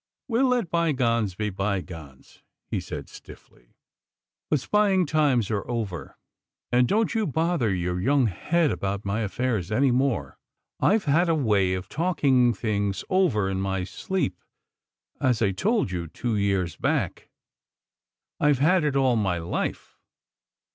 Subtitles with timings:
[0.27, 3.75] "We'll let bygones be bygones," he said, stiffly,"
[4.49, 6.17] but spying times are over,
[6.71, 10.39] and don't you bother your young head about my affairs any more.
[10.79, 14.41] I've had a way of talking things over in my sleep,
[15.19, 17.29] as I told you two years back—
[18.39, 19.99] I've had it all my life.